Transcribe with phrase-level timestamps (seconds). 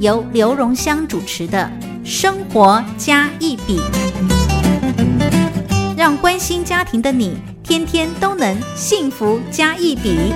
[0.00, 1.68] 由刘荣香主持的
[2.08, 3.80] 《生活加一笔》，
[5.96, 10.32] 让关心家庭的你天天都能幸福加一笔。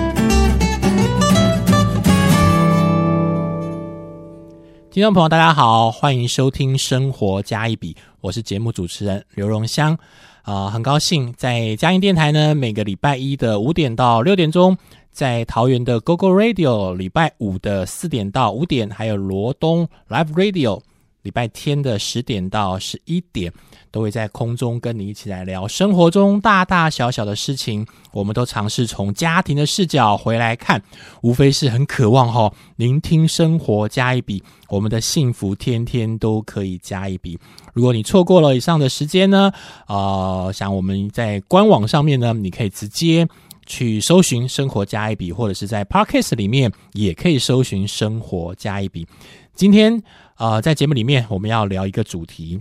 [4.91, 9.97] 听众朋友，大家好，欢迎收听《生活加一笔》，我是节目主持人刘荣香。
[10.41, 14.77] 啊，很高兴在嘉音电台呢，每个礼拜一的五点到六点钟，
[15.13, 20.81] 在桃园的 GoGo Radio，礼拜五的四点到五点，还有罗东 Live Radio，
[21.21, 23.53] 礼拜天的十点到十一点。
[23.91, 30.81] 都会在空中跟你一起来聊生活中大大小小的事情，我们都尝试从家庭的视角回来看，
[31.21, 37.37] 无非是很渴望哈，聆听生活加一笔，我们的幸福天天都可以加一笔。
[37.71, 39.51] 如果你错过了以上的时间呢，
[39.87, 43.27] 呃，像我们在官网上面呢，你可以直接
[43.65, 49.07] 去搜寻“生活加一笔”，或者是在 Podcast 里面也可以搜寻“生活加一笔”。
[49.55, 50.01] 今天
[50.37, 52.59] 呃，在节目里面我们要聊一个主题。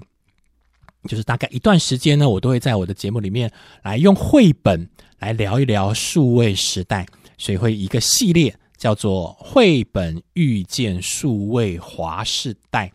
[1.08, 3.50] 就是大概一段时间呢，我都会在我的节目里面
[3.82, 7.06] 来用绘本来聊一聊数位时代，
[7.36, 12.86] 所以会一个系列叫做《绘本遇见数位华世代》。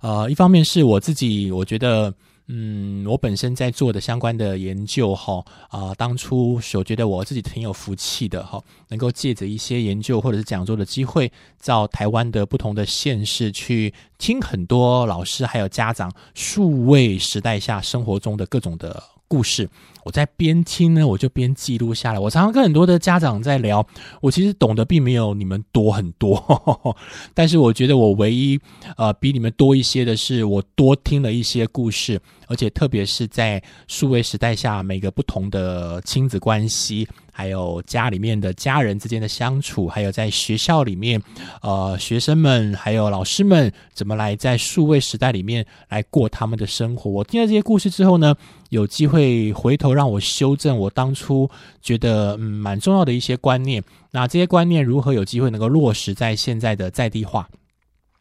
[0.00, 2.12] 呃，一方面是我自己，我觉得。
[2.50, 11.30] 嗯，我本身在做的相关的研究哈啊，当初所觉得我自己挺有福气的哈，能够借着一些研究或者是讲座的机会，
[11.62, 19.68] 到台湾的不同的县市去听很多老师还有家长数位时代下生活中的各种的故事。
[20.08, 22.18] 我在边听呢，我就边记录下来。
[22.18, 23.86] 我常常跟很多的家长在聊，
[24.22, 26.96] 我其实懂得并没有你们多很多，
[27.34, 28.58] 但是我觉得我唯一
[28.96, 37.06] 呃比你们多一些的是，我多听了一些故事，而且特别是在数位时代下，每个不同的亲子关系。
[37.30, 41.22] 还有家里面的家人之间的相处，还有在学校里面，
[41.62, 47.08] 呃，学生们还有老师们怎么来在数位时代里面来过他们的生活。
[47.08, 48.34] 我听了这些故事之后呢，
[48.70, 51.50] 有机会回头让我修正我当初
[51.82, 53.82] 觉得嗯蛮重要的一些观念。
[54.12, 57.48] 那这些观念如何有机会能够落实在现在的在地化？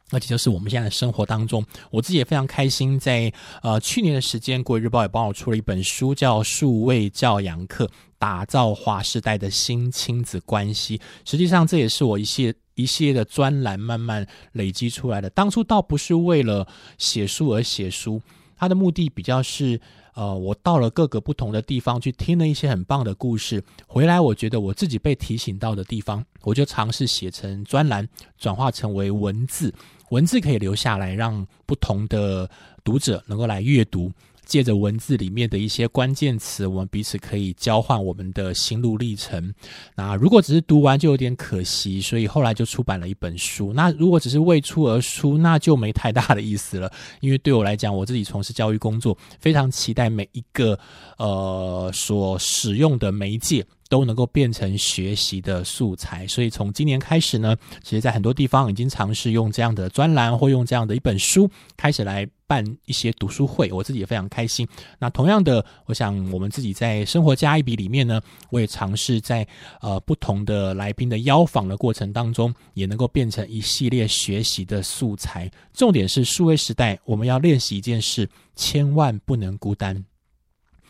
[0.09, 2.99] 而且就是我们现在的生活当中，我自己也非常开心。
[2.99, 10.97] 在呃去年的时间，国日报也帮我出了一本书，叫《数位教养课：打造华世代的新亲子关系》。
[11.25, 15.29] 实际上，这也是我一些一系列的专栏慢慢累积出来的。
[15.29, 16.67] 当初倒不是为了
[16.97, 18.19] 写书而写书，
[18.57, 19.79] 它的目的比较是。
[20.17, 29.71] 呃，我到了各个不同的地方去听了一些很棒的故事，回来我觉得我自己被提醒到的地方，我就尝试写成专栏，转化成为文字，
[30.09, 32.49] 文字可以留下来，让不同的
[32.83, 34.11] 读者能够来阅读。
[34.47, 39.53] 借着文字里面的一些关键词，我们彼此可以交换我们的心路历程。
[39.95, 43.73] 那如果只是读完就有点可惜，所以后来就出版了一本书。
[43.73, 46.91] 那如果只是未出而出，那就没太大的意思了。
[47.19, 50.79] 因为对我来讲，我自己从事教育工作，非常期待每一个
[51.17, 53.65] 呃所使用的媒介。
[53.89, 64.67] 都能够变成学习的素材，所以从今年开始呢，其实，在很多地方已经尝试用这样的专栏或用这样的一本书开始来办一些读书会，我自己也非常开心。
[64.99, 69.47] 那同样的，我想我们自己在生活加一笔里面呢，我也尝试在
[69.81, 75.49] 呃不同的来宾的邀访的过程当中，也能够变成一系列学习的素材。
[75.73, 80.05] 重点是数位时代，我们要练习一件事，千万不能孤单，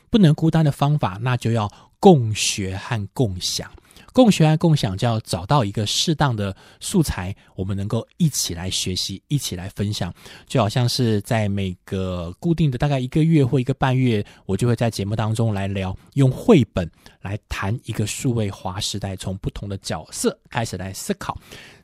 [0.09, 1.69] 不能孤单的方法，那就要。
[1.99, 3.69] 共学和共享，
[4.13, 10.13] 共学和共享就要找到一个适当的素材，我们能够一起来学习，一起来分享。
[10.47, 16.89] 就好像是在每个固定的大概一个月或一个半月，我就会在节目当中来聊，用绘本
[17.21, 21.37] 来谈一个数位华时代，从不同的角色开始来思考。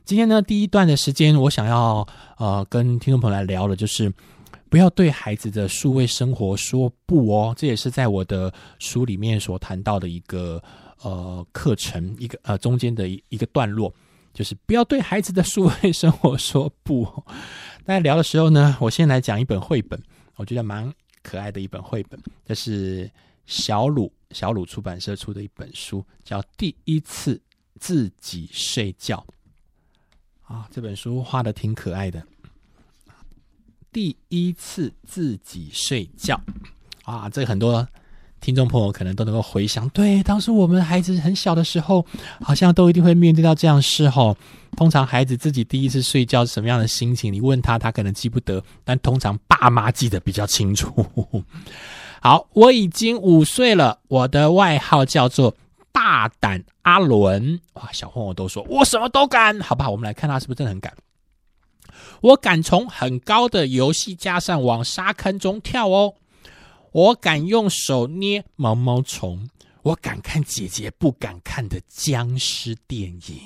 [0.04, 2.06] 今天呢，第一段的时间，我想要
[2.38, 4.12] 呃跟听众朋友来聊的，就是。
[4.74, 10.60] 不要对孩子的数位生活说不哦，这也是在我的书里面所谈到的一个
[11.02, 13.94] 呃课程，一个呃中间的一一个段落，
[14.32, 17.04] 就是不要对孩子的数位生活说不。
[17.84, 19.96] 大家聊的时候呢，我先来讲一本绘本，
[20.34, 20.92] 我觉得蛮
[21.22, 23.08] 可爱的一本绘本，这是
[23.46, 27.40] 小鲁小鲁出版社出的一本书，叫《第一次
[27.78, 29.24] 自己睡觉》
[30.52, 32.20] 啊，这本书画的挺可爱的。
[33.94, 36.38] 第一次自己睡觉
[37.04, 37.28] 啊！
[37.28, 37.86] 这很多
[38.40, 42.04] 听众朋友可能都能够回想，对，当时我们孩子很小的时候，
[42.40, 44.36] 好像都一定会面对到这样事吼。
[44.76, 47.32] 通常孩子自己第一次睡觉是什么样的心情？
[47.32, 50.92] 你问他，他可能记不得，但通常爸妈记得比较清楚。
[52.20, 55.54] 好，我已经五岁了，我的外号叫做
[55.92, 57.60] 大胆阿伦。
[57.74, 59.88] 哇，小朋友都说我什么都敢，好吧？
[59.88, 60.92] 我们来看他是不是真的很敢。
[62.20, 66.14] 我敢从很高的游戏架上往沙坑中跳哦，
[66.92, 69.48] 我敢用手捏毛毛虫，
[69.82, 73.40] 我敢看姐姐不敢看的僵尸电影。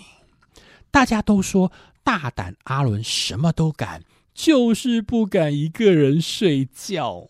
[0.91, 1.71] 大家都说
[2.03, 4.03] 大胆阿伦什么都敢，
[4.35, 7.27] 就是不敢一个人睡觉。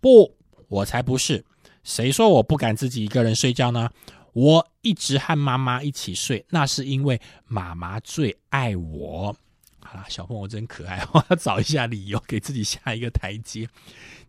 [0.00, 0.36] 不，
[0.68, 1.44] 我才不是。
[1.84, 3.90] 谁说我不敢自己一个人睡觉呢？
[4.32, 9.34] 我一直和妈妈一起睡，那是因为妈妈最爱我。
[9.96, 13.66] 啊，小朋友真可爱， 我要找一下理由给自己下一个台阶。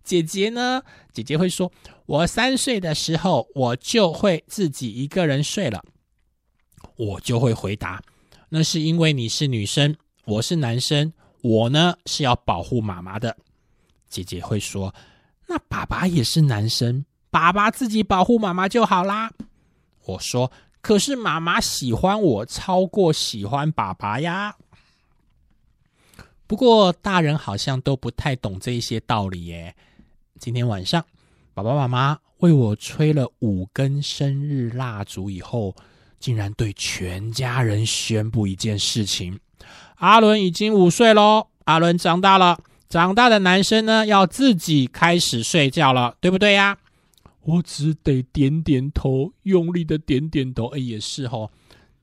[0.04, 0.82] 姐姐呢？
[1.12, 1.70] 姐姐会说，
[2.06, 5.84] 我三岁的时候我就会自己一个人睡了，
[6.96, 8.02] 我就会回答。
[8.48, 9.94] 那是因为你是女生，
[10.24, 11.12] 我是男生，
[11.42, 13.36] 我呢是要保护妈妈的。
[14.08, 14.96] 姐姐会说
[15.48, 19.30] ：“那爸爸也是男生，爸爸自己保护妈妈就好啦。”
[20.08, 20.50] 我说
[20.80, 24.56] ：“可是妈妈喜欢我超过喜欢爸爸呀。”
[26.48, 29.76] 不过大人好像都不太懂这一些道理耶。
[30.40, 31.06] 今天晚上，
[31.54, 35.76] 爸爸妈妈为我吹了五根生日蜡烛以后。
[36.20, 39.40] 竟然对全家人宣布一件事情：
[39.98, 41.50] 阿伦已经五岁喽！
[41.66, 42.60] 阿伦长大了，
[42.90, 46.76] 长大的男生呢，要自己开始睡觉了，对不对呀？
[47.42, 50.66] 我只得点点头，用力的点点头。
[50.70, 51.52] 哎，也是哦，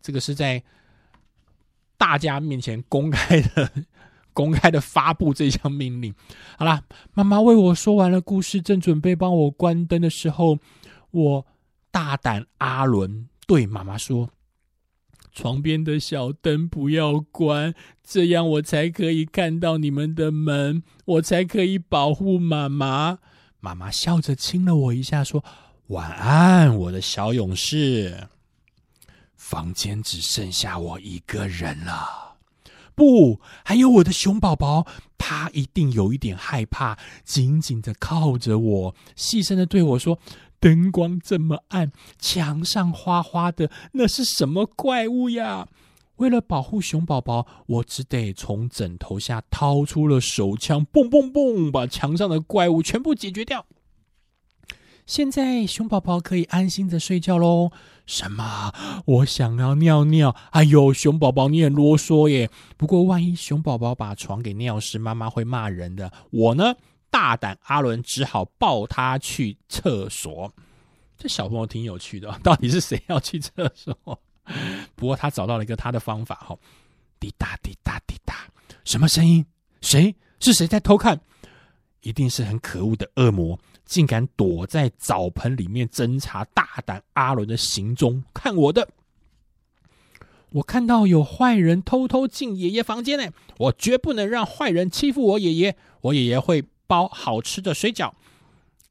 [0.01, 0.63] 这个是在
[1.99, 3.69] 大家面前公开的、
[4.35, 6.15] 公开的发布这项命令。
[6.59, 6.83] 好啦，
[7.15, 10.59] 妈妈为我说完了故事，正准备帮我关灯的时候，
[11.13, 11.47] 我
[11.91, 13.29] 大胆阿伦。
[13.47, 14.31] 对妈妈说
[15.31, 23.19] ：“床边的小灯不要关，这样我才可以看到你们的门，我才可以保护妈妈。”
[23.61, 25.45] 妈妈笑着亲了我一下，说
[25.89, 28.29] ：“晚安，我的小勇士。”
[29.37, 32.34] 房间只剩下我一个人了，
[32.95, 34.87] 不，还有我的熊宝宝，
[35.19, 40.19] 他一定有一点害怕，紧紧的靠着我，细声的对我说。
[40.61, 45.69] 灯光这么暗，墙上花花的，那是什么怪物呀？
[46.17, 53.67] 为了保护熊宝宝，我只得从枕头下掏出了手枪，嘣嘣嘣，把墙上的怪物全部解决掉。
[55.07, 57.71] 现在熊宝宝可以安心的睡觉喽。
[58.07, 58.73] 什么？
[59.05, 60.35] 我想要尿尿。
[60.51, 62.51] 哎呦，熊宝宝你很啰嗦耶。
[62.77, 66.11] 不过万一熊宝宝把床给尿湿，妈妈会骂人的。
[66.31, 66.75] 我呢？
[67.11, 70.53] 大胆阿伦只好抱他去厕所。
[71.17, 73.97] 这小朋友挺有趣的，到底是谁要去厕所？
[74.97, 76.59] 不过他找到了一个他的方法，哈，
[77.21, 78.49] 滴答滴答滴答，
[78.85, 79.45] 什么声音？
[79.81, 80.15] 谁？
[80.41, 81.21] 是谁在偷看？
[82.01, 88.23] 一定是很可恶的恶魔，竟敢躲在澡盆里面侦查大胆阿伦的行踪。
[88.33, 88.89] 看我的！
[90.51, 95.77] 我看到有坏人偷偷进爷爷房间呢，我绝不能让坏人欺负我爷爷。
[96.03, 96.65] 我爷爷会。
[96.87, 98.13] 包好吃的水饺，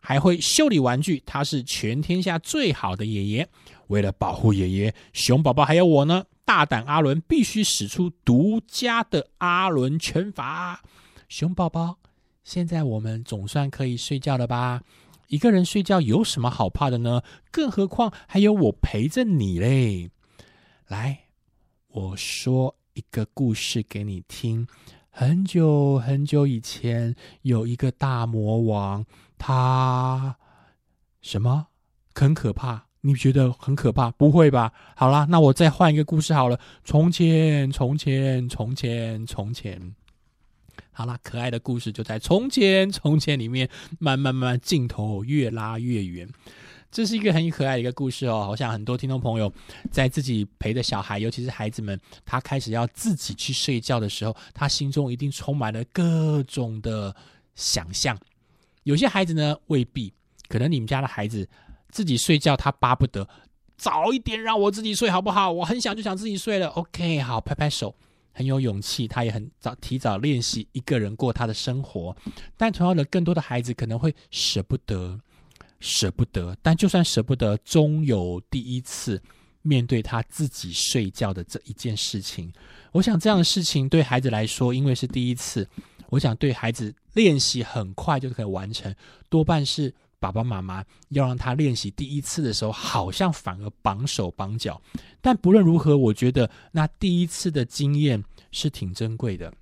[0.01, 1.21] 还会修理玩具。
[1.27, 3.47] 他是全天下最好的爷爷。
[3.85, 10.81] 为了保护爷爷，熊宝宝还有我呢，大胆阿伦必须使出独家的阿伦拳法。
[11.29, 11.99] 熊宝宝，
[12.43, 14.81] 现在我们总算可以睡觉了吧？
[15.27, 17.21] 一个人睡觉有什么好怕的呢？
[17.51, 20.11] 更何况还有我陪着你嘞。
[20.87, 21.17] 来，
[21.87, 24.67] 我说一个故事给你听。
[25.09, 29.05] 很久很久以前，有一个大魔王，
[29.37, 30.35] 他
[31.21, 31.67] 什么
[32.13, 32.85] 很可怕？
[33.01, 34.11] 你觉得很可怕？
[34.11, 34.73] 不会吧？
[34.95, 36.59] 好啦，那我再换一个故事好了。
[36.83, 39.95] 从前，从前，从前，从前。
[40.93, 43.67] 好啦，可爱的故事就在从前，从前里面，
[43.99, 46.29] 慢慢慢慢，镜头越拉越远。
[46.91, 49.51] 这是一个很可爱的一个故事哦，我想很多听众朋友
[49.89, 57.15] 在自己陪着小孩，尤其是孩子们，他开始要自己去睡觉的时候，他心中一定充满了各种的
[57.55, 58.15] 想象。
[58.83, 60.13] 有些孩子呢，未必，
[60.47, 61.49] 可能你们家的孩子
[61.89, 63.27] 自己睡觉，他巴不得
[63.75, 65.51] 早一点让我自己睡，好不好？
[65.51, 66.67] 我很想就想自己睡了。
[66.67, 67.95] OK，好，拍拍手，
[68.33, 72.13] 很有勇气，他也很早提早练习一个人过他的生活。
[72.57, 75.17] 但同样的，更多的孩子可能会舍不得。
[75.85, 79.21] 舍不得，但就算舍不得，终有第一次
[79.63, 82.49] 面对他自己睡觉的这一件事情。
[82.93, 85.67] 我想这样的事情对孩子来说，因为是第一次，
[86.07, 88.95] 我想对孩子练习很快就可以完成，
[89.27, 94.81] 多半是爸爸妈妈要让他练习第一次的时候，好像反而绑手绑脚。
[95.19, 99.53] 但不论如何，我觉得那第一次的经验是挺珍贵的。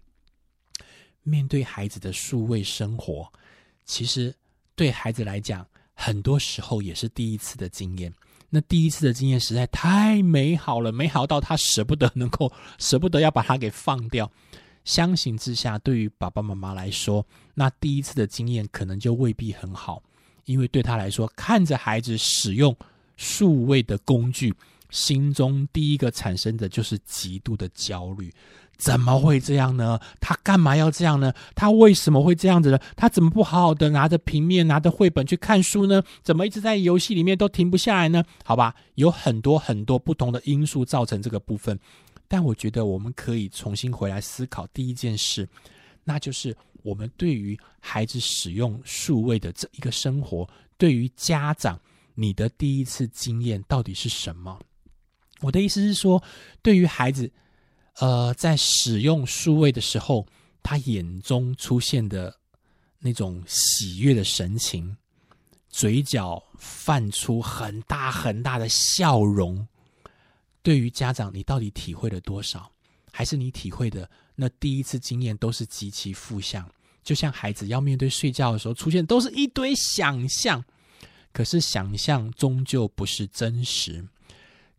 [1.24, 3.28] 面对孩子的数位生活，
[3.86, 4.32] 其实
[4.76, 5.66] 对孩子来讲，
[5.96, 8.14] 很多时候也是第一次的经验。
[8.48, 14.32] 那第一次的经验实在太美好了，美好到他舍不得能够舍不得要把它给放掉。
[14.86, 17.26] 相形之下，对于爸爸妈妈来说，
[17.56, 20.04] 那第一次的经验可能就未必很好，
[20.46, 22.76] 因为对他来说，看着孩子使用
[23.18, 24.54] 数位的工具，
[24.90, 28.32] 心中第一个产生的就是极度的焦虑。
[28.78, 30.00] 怎么会这样呢？
[30.20, 31.32] 他干嘛要这样呢？
[31.54, 32.80] 他为什么会这样子呢？
[32.96, 36.02] 他怎么不好好的拿着平面、拿着绘本去看书呢？
[36.24, 38.24] 怎么一直在游戏里面都停不下来呢？
[38.44, 41.80] 好吧，有很多很多不同的因素造成这个部分，
[42.28, 45.48] 但我觉得我们可以重新回来思考第一件事，
[46.04, 51.80] 那就是我们对于孩子使用数位的这一个生活，对于家长，
[52.16, 54.60] 你的第一次经验到底是什么？
[55.42, 56.24] 我的意思是说，
[56.62, 57.32] 对于孩子。
[57.96, 60.26] 呃，在使用数位的时候，
[60.64, 62.34] 他眼中出现的
[63.00, 64.96] 那种喜悦的神情，
[65.70, 69.68] 嘴角泛出很大很大的笑容。
[70.64, 72.72] 对于家长，你到底体会了多少？
[73.12, 74.10] 还是你体会的
[74.42, 76.68] 那第一次经验都是极其负向？
[77.04, 80.66] 就像孩子要面对睡觉的时候，出现都是一堆想象，
[81.32, 84.04] 可是想象终究不是真实。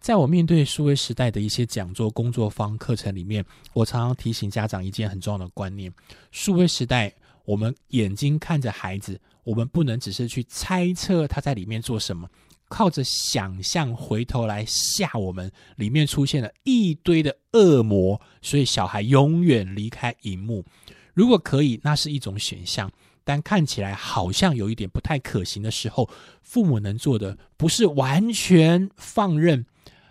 [0.01, 5.95] 在我面对数位时代的一些讲座、工作坊、课程里面，我常常提醒家长一件很重要的观念：
[6.33, 7.15] 数位时代，
[7.45, 12.29] 我们眼睛看着孩子，我们不能只是去猜测他在里面做什么，
[12.73, 20.65] 靠着想象回头来吓我们，里面出现了一堆的恶魔，所以小孩永远离开荧幕。
[21.13, 22.91] 如果可以，那是一种选项，
[23.25, 26.09] 但看起来好像有一点不太可行的时候，
[26.41, 29.67] 父母能做的不是完全放任。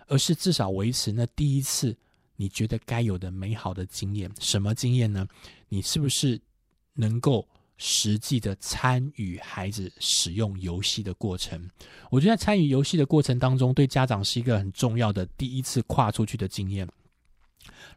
[0.08, 1.96] 而是至少维持那第一次
[2.36, 5.26] 你觉得该有的美好的经验，什么经验呢？
[5.68, 6.38] 你是不是
[6.92, 7.48] 能够
[7.84, 11.68] 实际的参与孩子使用游戏的过程？
[12.10, 16.88] 我觉得参与游戏的过程当中，对家长是一个很重要的第一次跨出去的经验。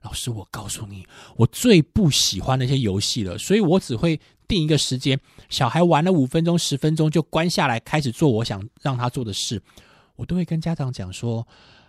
[0.02, 9.62] 老师，我告诉你，我最不喜欢那些游戏了，所以我只会定一个时间，小孩玩了五分钟、十分钟就关下来，开始做我想让他做的事。
[10.16, 11.48] 我都会跟家长讲说。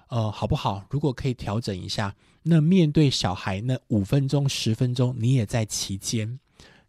[0.08, 0.86] 呃，好不好？
[0.88, 6.38] 如果可以调整一下，那面对小孩那五分钟、十分钟，你也在其间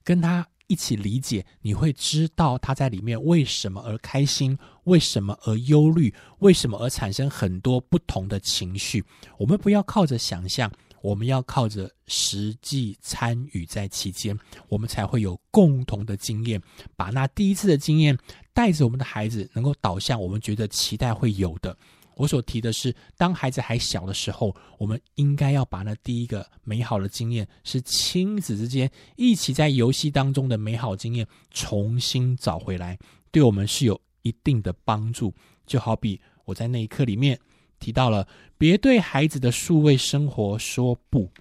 [0.04, 9.04] 跟他一起理解，你会知道他在里面为什么而开心，为什么而忧虑，为什么而产生很多不同的情绪。
[9.38, 10.72] 我们不要靠着想象，
[11.02, 16.62] 我们要靠着实际参与在其间，我们才会有共同的经验，
[16.96, 18.18] 把那第一次的经验
[18.54, 21.78] 带着我们的孩子，能够导向我们觉得期待会有的。
[22.18, 32.98] 我所提的是，当孩子还小的时候，我们应该要把那第一个美好的经验，是亲子之间一起在游戏当中的美好经验，重新找回来，
[33.32, 35.34] 对我们是有一定的帮助。
[35.66, 37.40] 就好比我在那一课里面
[37.80, 41.32] 提到了，别对孩子的数位生活说不，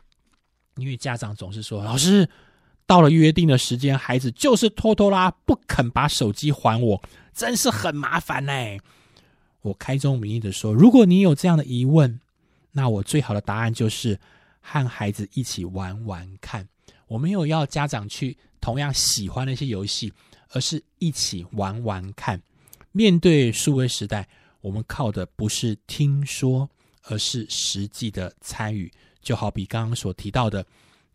[0.77, 2.29] 因为家长总是说，老师
[2.87, 7.03] 到了约定的时间，孩子就是拖拖拉不肯把手机还我，
[7.33, 8.53] 真是很麻烦呢。
[9.67, 12.21] 我开宗明义的说，如果你有这样的疑问，
[12.71, 14.17] 那我最好的答案就是
[14.61, 16.67] 和孩子一起玩玩看。
[17.09, 20.13] 我没有要家长去同样喜欢那些游戏，
[20.51, 22.41] 而是一起玩玩看。
[22.93, 24.29] 面对数位时代，
[24.61, 26.71] 我们靠的不是听说，
[27.03, 28.91] 而是实际的参与。
[29.21, 30.65] 就好比刚刚所提到的，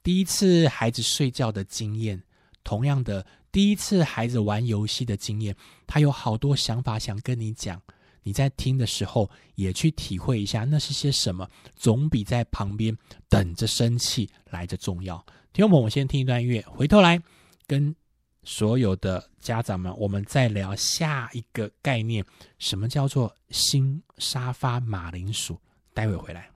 [0.04, 2.22] 第一次孩子睡觉的经验，
[2.66, 5.56] 同样的第一次孩子玩游戏的经验，
[5.88, 7.82] 他有好多想法想跟你讲。
[8.24, 12.96] 你在听的时候，也去体会一下那是些什么，总比在旁边
[13.28, 15.26] 等着生气来的重要。
[15.54, 17.20] 听我们，我先听一段音乐，回头来
[17.66, 17.96] 跟
[18.44, 22.24] 所有的家长们，我们再聊下一个概念，
[22.60, 25.60] 什么叫做新沙发马铃薯？
[25.94, 26.51] 待会回来。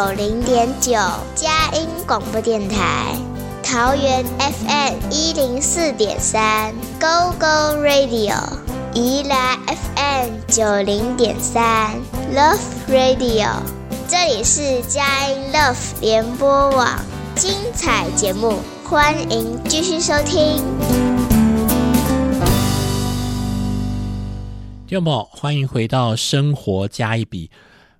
[0.00, 0.92] 九零点九，
[1.34, 3.14] 佳音广播电台。
[3.62, 8.34] 桃园 FM 一零四点三，Go Go Radio；
[8.94, 11.90] 宜兰 FM 九零点三
[12.34, 12.58] ，Love
[12.88, 13.50] Radio。
[14.08, 16.98] 这里是佳音 Love 联播网，
[17.34, 20.64] 精彩节目，欢迎继续收听。
[24.86, 27.50] 听众朋友，欢迎回到生活加一笔。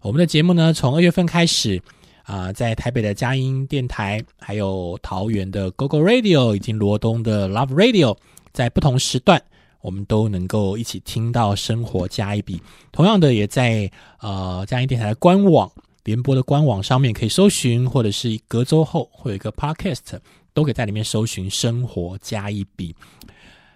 [0.03, 1.83] 我们的节目呢，从二月份开始。
[2.25, 8.17] 啊，在台北的佳音电台，还有桃园的 GoGo Radio，以及罗东的 Love Radio，
[8.53, 9.43] 在不同时段，
[9.81, 12.63] 我们都能够一起听到生活加一笔。
[12.93, 15.69] 同样的，也在呃佳音电台的官网
[16.05, 20.21] 联播的官网上面可以搜寻，或者是隔周后会有一个 Podcast，
[20.55, 22.95] 都可以在里面搜寻生活加一笔。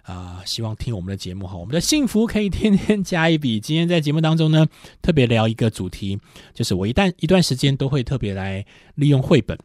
[0.05, 3.59] 啊，希望听我们的节目哈，我们的幸福可以天天加一笔。
[3.59, 4.67] 今天在节目当中呢，
[5.01, 6.19] 特别聊一个主题，
[6.53, 8.63] 就是我一旦一段时间都会特别来
[8.93, 9.57] 利用绘本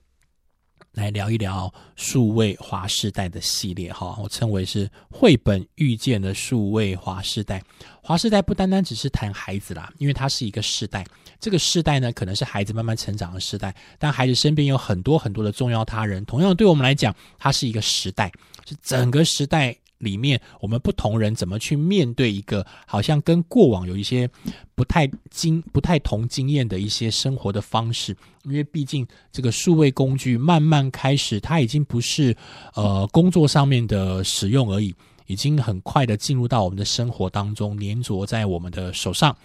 [0.92, 4.18] 来聊一聊数位华世代的系列哈。
[4.18, 7.62] 我称为是绘本遇见的数位华世代。
[8.02, 11.04] 华世代不单单只是谈孩子啦，因为它是一个世代。
[11.38, 16.24] 这个世代呢，可能是孩子慢慢成长的时代，但孩子身边有很多很多的重要他人。
[16.24, 18.32] 同样对我们来讲，它是一个时代，
[18.66, 19.76] 是整个时代。
[20.00, 24.28] 里面，我们不同人怎么去面对一个好像跟过往有一些
[24.74, 28.16] 不太经、不太同经验的一些生活的方式？
[28.44, 32.36] 因为毕竟这个数位工具慢慢开始，它已经不是
[32.74, 34.94] 呃工作上面的使用而已，
[35.26, 39.36] 已经很快的进入到我们的生活当中，粘着在我们的手上。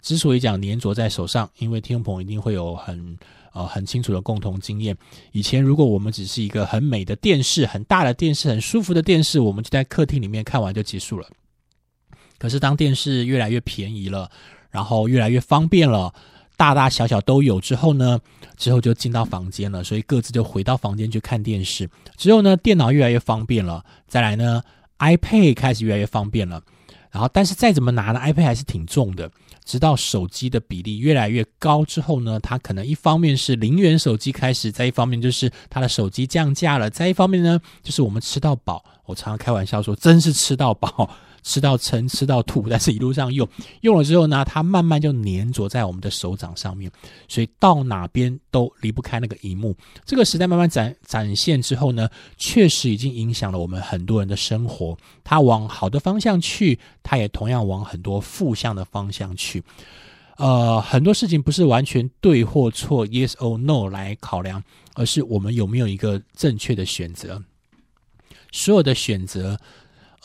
[0.00, 3.16] 之所以讲粘着在手上，因为听众朋友一定会有很。
[3.52, 4.96] 呃，很清楚的共同经验。
[5.32, 11.28] 以前，如果我们只是一个很美的电视、很大的电视、很舒服的电视，我们就在客厅里面看完就结束了。
[12.38, 14.30] 可是，当电视越来越便宜了，
[14.70, 16.12] 然后越来越方便了，
[16.56, 18.18] 大大小小都有之后呢，
[18.56, 21.88] 之后就进到房间了，所以各自就回到房间去看电视。
[22.16, 24.62] 之后呢，电脑越来越方便了，再来呢
[24.98, 26.62] ，iPad 开始越来越方便了。
[27.12, 29.30] 然后，但是再怎么拿呢，iPad 还是挺重的。
[29.64, 38.84] 直到手机的比例越来越高之后呢，它可能一方面是零元手机开始，再一方面就是它的手机降价了，再一方面呢，就是我们吃到饱。
[39.04, 41.08] 我常常开玩笑说，真是吃到饱。
[41.42, 43.46] 吃到撑，吃到吐， 但是一路上用
[43.80, 46.90] 用了之后呢，它慢慢就粘着在我们的手掌上面，
[47.28, 49.76] 所以到哪边都离不开那个荧幕。
[50.04, 54.96] 这个时代慢慢展展现之后呢，确实已经影响了我们很多人的生活。
[55.24, 59.62] 它往好的方向去，它也同样往很多负向的方向去。
[60.36, 64.62] 呃，很多事情不是完全对或错，yes or no 来考量，
[64.94, 67.42] 而是我们有没有一个正确的选择。
[68.50, 69.58] 所有的选择。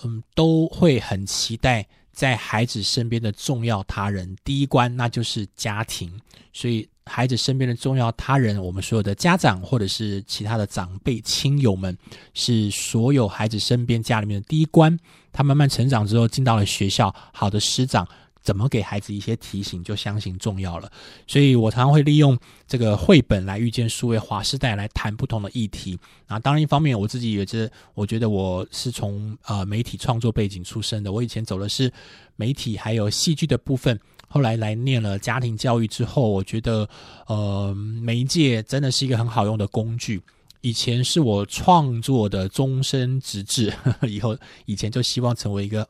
[0.04, 4.36] 嗯，都会很期待在孩子身边的重要他人。
[4.44, 6.12] 第一关那就是家庭，
[6.54, 11.98] 所以孩子身边的重要他人，我们所有的家长或者是其他的长辈亲友们，
[12.34, 14.98] 是所有孩子身边家里面的第一关。
[15.32, 18.08] 他慢慢成长之后，进到了学校，好的师长。
[18.48, 20.90] 怎么给孩子一些提醒，就相信重要了。
[21.28, 26.00] 所以我常常会利用这个绘本来遇见数位华时代，来谈不同的议题。
[26.28, 31.12] 啊，当然一方面我自己也是，我觉得我是从呃媒体创作背景出身的。
[31.12, 31.92] 我以前走的是
[32.38, 36.88] 媒体还有戏剧的部分，后来来念了家庭教育之后，我觉得
[37.26, 40.22] 呃媒介真的是一个很好用的工具。
[40.62, 43.74] 以前是我创作的终身直至，
[44.08, 45.86] 以后以前就希望成为一个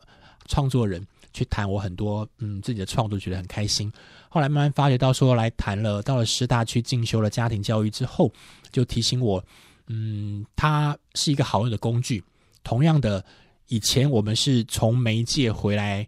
[0.47, 1.05] 创作人。
[1.37, 3.91] 去谈我很多嗯自己的创作，觉得很开心。
[4.27, 8.31] 后来慢慢发觉到说，来谈了到了师大去进修了家庭教育之后，
[8.71, 9.43] 就提醒我，
[9.85, 12.23] 嗯，它是一个好用的工具。
[12.63, 13.23] 同样的，
[13.67, 16.07] 以前我们是从媒介回来，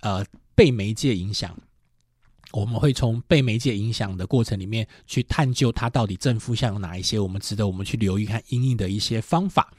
[0.00, 1.54] 呃，被媒介影响，
[2.52, 9.72] 我们会从被媒介影响的过程里面去探究它到底正负向有哪一些，我们值得我们去留意看应用的一些方法。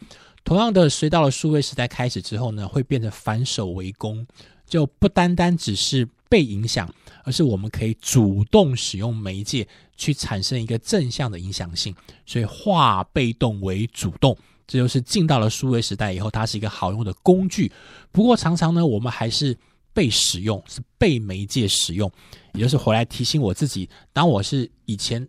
[0.44, 4.26] 同样的，随到了数位时代开始之后呢，会变得反手为攻。
[4.72, 6.90] 就不单单只是被影响，
[7.26, 11.94] 而是我们可以主动使用媒介去产生一个正向的影响性。
[12.26, 17.70] 所以化被动为主动，这就是进到了数位时代以后，它是一个好用的工具。
[18.14, 19.54] 不过常常呢，我们还是
[19.92, 22.10] 被使用，是被媒介使用，
[22.54, 25.28] 也就是回来提醒我自己：当我是以前，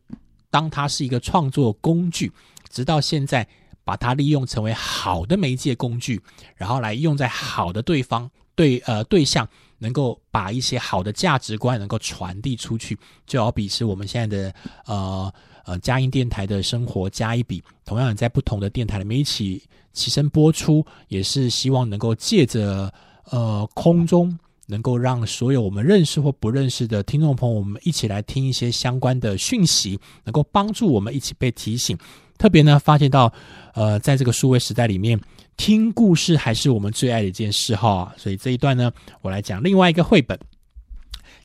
[0.50, 2.30] 当它是一个创作工具，
[2.70, 3.44] 直到现在
[3.82, 6.22] 把它利用成为好的媒介工具，
[6.54, 8.30] 然后来用在好的对方。
[8.54, 14.54] 对呃，对象能够把一些好的价值观能够传递出去，就好比是我们现在的
[14.86, 15.32] 呃
[15.64, 19.62] 呃佳音电台的生活加一笔，同样在不同的电台里面一起
[19.92, 22.92] 起身播出，也是希望能够借着
[23.30, 31.98] 呃空中能够让所有我们认识或不认识的听众朋友，我们一起来听一些相关的讯息，能够帮助我们一起被提醒。
[32.38, 33.32] 特别呢，发现到，
[33.74, 35.20] 呃，在这个数位时代里面，
[35.56, 38.14] 听故事还是我们最爱的一件事哈。
[38.16, 40.38] 所以这一段呢，我来讲另外一个绘本，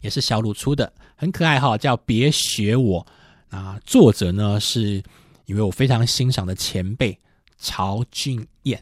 [0.01, 3.05] 也是小鲁出的，很可爱哈，叫《别学我》。
[3.55, 5.01] 啊，作者呢是
[5.45, 7.17] 一位我非常欣赏的前辈
[7.57, 8.79] 曹俊彦，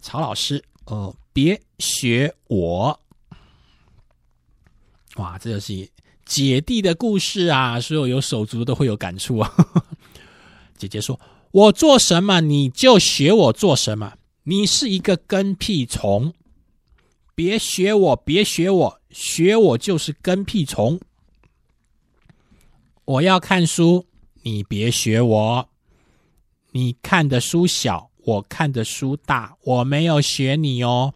[0.00, 0.62] 曹老师。
[0.84, 3.00] 哦，别学我！
[5.16, 5.90] 哇，这就是
[6.24, 7.80] 姐弟的故事啊！
[7.80, 9.52] 所有有手足都会有感触啊。
[10.78, 11.18] 姐姐说
[11.56, 16.34] ：“我做什么你就学我做什么，你是一个跟屁虫，
[17.34, 21.00] 别学我，别学我，学我就是跟屁虫。
[23.06, 24.04] 我要看书，
[24.42, 25.66] 你别学我，
[26.72, 31.14] 你看的书小。”我看的书大，我没有学你哦。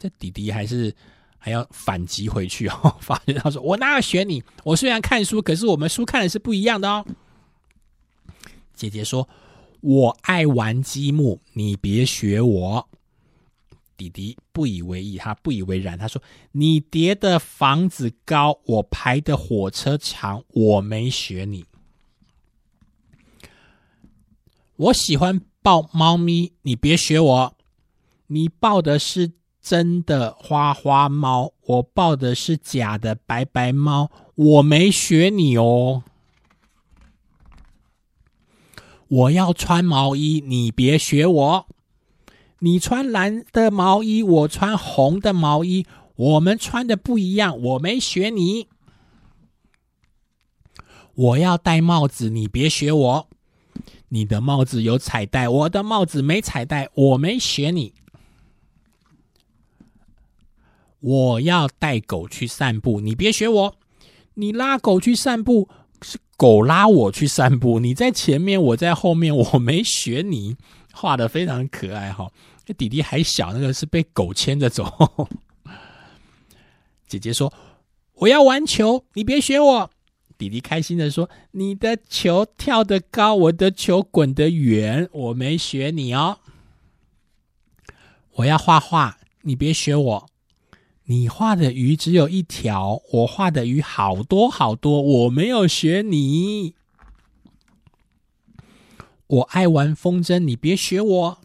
[0.00, 0.92] 这弟弟还是
[1.38, 2.94] 还要反击回去哦。
[3.00, 4.42] 发现他说：“我哪有学你？
[4.64, 7.06] 我虽然看书，可是我们书看的是不一样的哦。”
[8.74, 9.26] 姐姐说
[9.80, 12.88] ：“我爱玩积木，你别学我。”
[13.96, 15.98] 弟弟不以为意，他不以为然。
[15.98, 21.64] 他说：“你叠的房子高，我排的火车长，我没学你。
[24.76, 27.54] 我喜欢。”抱猫咪，你别学我。
[28.28, 34.10] 你抱的是真的花花猫，我抱的是假的白白猫。
[34.36, 36.02] 我没学你哦。
[39.10, 41.66] 我要穿毛衣，你别学我。
[42.60, 47.60] 你穿蓝的毛衣，我穿红的毛衣，我们穿的不一样。
[47.60, 48.68] 我没学你。
[51.14, 53.28] 我要戴帽子，你别学我。
[54.10, 57.92] 你的帽子有彩带，我的帽子没彩带，我没学你。
[61.00, 63.76] 我要带狗去散步，你别学我。
[64.34, 65.68] 你拉狗去散步，
[66.40, 67.80] 狗拉我去散步。
[67.80, 70.56] 你在前面，我在后面，我没学你。
[70.90, 72.32] 画的非常可爱哈。
[72.64, 75.28] 这弟弟还小，那个是被狗牵着走。
[77.06, 77.52] 姐姐说
[78.24, 79.90] ：“我要玩球，你别学我。”
[80.38, 86.38] 弟弟开心的说：“你的球跳得高，我的球滚得远，我没学你哦。
[88.36, 90.29] 我要画画，你别学我。
[91.10, 96.76] 你画的鱼只有一条，我画的鱼好多好多，我没有学你。
[99.26, 101.38] 我爱玩风筝，你别学我。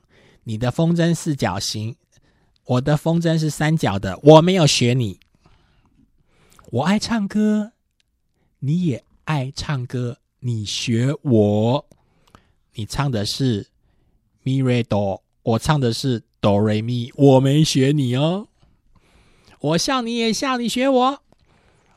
[0.43, 1.95] 你的风筝四角形，
[2.65, 5.19] 我的风筝是三角的，我没有学你。
[6.69, 7.71] 我爱唱歌。”
[8.61, 11.85] 你也爱唱歌，你学我。
[12.75, 13.69] 你唱的是
[14.43, 18.47] 咪瑞哆，我唱的是哆瑞咪，我没学你哦。
[19.65, 21.19] 我笑你也笑，你学我。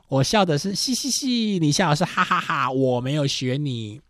[0.08, 4.00] 我笑的是嘻嘻嘻，你笑的是哈哈哈，我没有学你。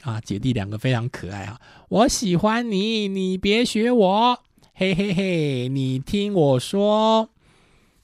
[0.00, 1.60] 啊，姐弟两个非常可爱啊！
[1.90, 4.38] 我喜欢你，你别学我。
[4.72, 7.28] 嘿嘿嘿，你听我说。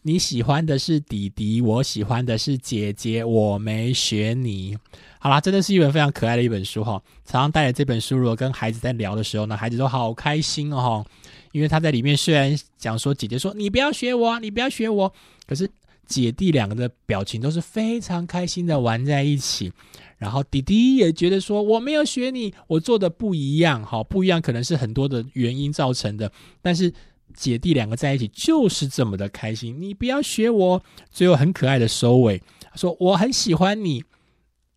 [0.03, 4.77] 你喜欢的是弟弟，我喜欢的是姐姐，我没学你。
[5.19, 7.01] 好啦，真的是一本非常可爱的一本书哈。
[7.25, 11.07] 常常带着这本书，如果跟孩子在聊的时候呢，孩子都好开心哦
[11.53, 15.13] 因为他在里面虽然讲说姐姐说你不要学我，你不要学我，
[15.47, 15.71] 可是
[16.07, 19.73] 姐弟两个的表情都是非常开心的玩在一起。
[20.19, 26.93] 然后弟弟也觉得说我没有学你，我做的不一样，好不一样，可能是很多的原因造成的，但是。
[27.35, 30.83] 姐弟两个在一起就是这么的开心，你不要学我。
[31.11, 32.43] 最后很可爱的收尾，
[32.75, 34.05] 说我很喜欢你，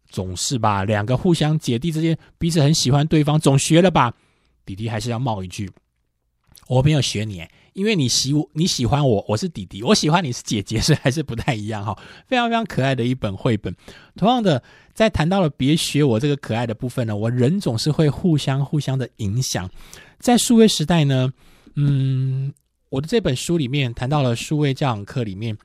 [0.08, 0.86] 总是吧？
[0.86, 4.14] 两个互相姐弟之间彼此很喜欢对方，总学了吧？
[4.66, 5.70] 弟弟还是要冒一句，
[6.68, 11.98] 我没有学你，因为你喜你喜欢我，我是弟弟，我喜欢你是姐姐，所以还是不太一样哈。
[12.28, 13.76] 非常非常可爱的一本绘本。
[14.16, 14.62] 同样的，
[14.94, 19.70] 在谈到了别学我这个可爱的部分呢，我人总是会互相互相的影响，
[20.20, 21.32] 在数位时代呢。
[21.76, 22.54] 嗯，
[22.90, 25.58] 我的这本书里面谈到了数位教养课里面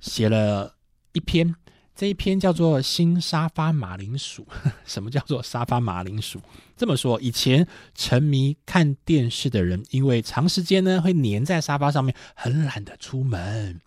[0.00, 0.74] 写了
[1.12, 1.54] 一篇，
[1.96, 4.46] 这一篇叫做“新沙发马铃薯”。
[4.84, 6.38] 什么叫做沙发马铃薯？
[6.76, 13.80] 这么说，以前沉迷看电视的人，因为长时间呢会黏在沙发上面，很懒得出门，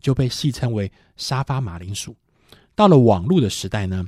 [0.00, 2.16] 就被戏称为沙发马铃薯。
[2.74, 4.06] 到了网络的时代呢，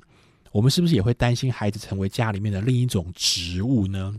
[0.50, 4.18] 我们是不是也会担心孩子成为家里面的另一种植物呢？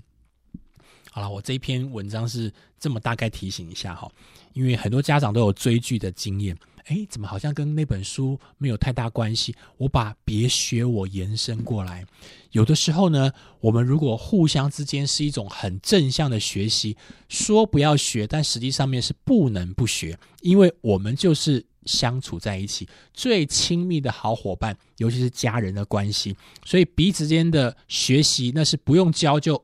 [1.10, 4.08] 好了，我这一篇文章是这么大概提醒一下哈，
[4.54, 9.56] 因为很多家长都有追剧的经验，哎，怎么好像跟那本书没有太大关系？
[9.78, 12.06] 我把别学我延伸过来。
[12.52, 16.96] 有的时候呢，我们如果互相之间是一种很正向的学习，
[17.30, 29.56] 说不要学，但实际上面是不能不学，因为我们就是相处在一起最亲密的好伙伴，尤其是家人的关系，所以彼此间的学习那是不用教就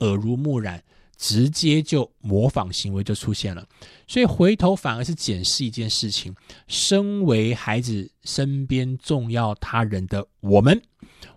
[0.00, 0.82] 耳濡目染。
[1.22, 3.64] 直接就模仿行为就出现了，
[4.08, 6.34] 所以回头反而是检视一件事情：
[6.66, 10.82] 身为孩子身边重要他人的我们，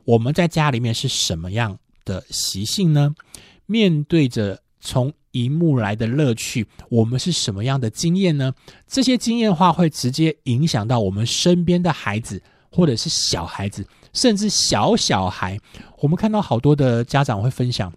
[0.03, 3.13] 我们在家里面是什么样的习性呢？
[3.67, 8.51] 面对着从荧幕来的乐趣，我们是什么样的经验呢？
[8.87, 15.59] 这些经验话会直接影响到我们身边的孩子，或者是小孩子，甚至小小孩。
[15.99, 17.93] 我们看到好多的家长会分享。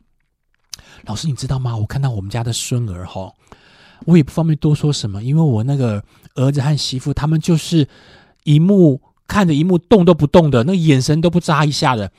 [1.06, 1.76] 老师，你知道吗？
[1.76, 3.32] 我看到我们家的孙儿哈，
[4.06, 6.02] 我也不方便多说什么，因为我那个
[6.34, 7.88] 儿子和媳妇他们就是
[8.44, 12.10] 一幕看着一幕动都不动的，那个眼神都不眨一下的。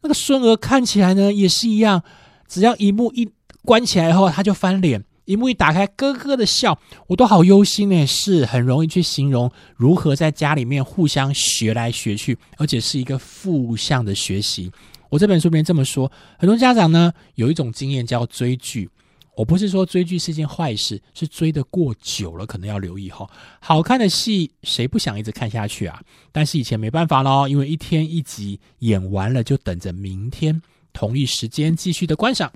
[0.00, 2.02] 那个孙儿看起来呢也是一样，
[2.46, 3.28] 只要一幕一
[3.64, 6.78] 关起来后，他就翻脸；一幕一打开，咯咯的笑。
[7.08, 14.70] 我都好忧心呢，是很容易去形容如何在家里面互相学来学去，而且是一个负向的学习。
[15.08, 18.88] 我这本书里面这么说，很多家长呢有一种经验叫追剧。
[19.36, 23.24] 我不是说追剧是件坏事，是追得过久了可能要留意哈。
[23.60, 26.02] 好看的戏谁不想一直看下去啊？
[26.32, 30.60] 但是以前没办法喽，因为一天一集演完了就等着明天
[30.92, 32.52] 同一时间继续的观赏。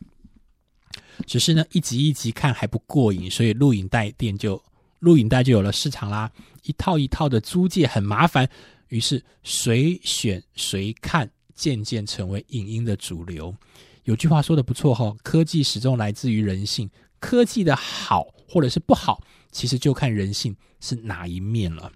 [1.25, 4.61] 只是呢一集一集看还不过瘾，所以录影带店就
[4.99, 6.29] 录影带就有了市场啦。
[6.65, 8.49] 一套一套的租借很麻烦，
[8.89, 11.31] 于是随选随看。
[11.63, 13.55] 渐渐成为影音的主流。
[14.03, 16.91] 有句话说的不错哈，科技始终来自于人性。
[17.21, 19.23] 科技的好或者是不好，
[19.53, 21.89] 其实就看人性是哪一面了。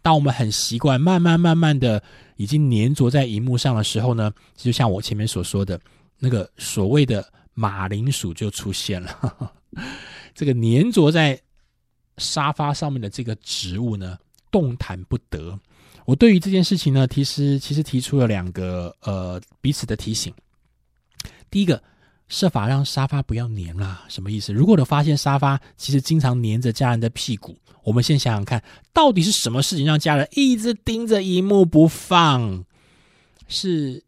[0.00, 2.02] 当我们很习惯，慢慢慢慢的
[2.36, 5.78] 已经粘着在荧幕上的时候呢，就像我前面所说的
[6.18, 9.52] 那个所谓的马铃薯就出现了。
[10.34, 11.38] 这个粘着在
[12.16, 14.18] 沙发上面的这个植物呢，
[14.50, 15.60] 动弹不得。
[16.04, 20.32] 我对于这件事情呢，其实其实提出了两个呃彼此的提醒。
[21.50, 21.82] 第一个，
[22.28, 24.52] 设法让沙发不要粘啦，什么意思？
[24.52, 32.64] 如果我发现沙发其实经常粘着家人的屁股，我们先想想看，到底是什么事情让家人一直盯着荧幕不放？
[33.48, 34.02] 是